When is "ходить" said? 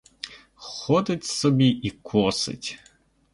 0.55-1.25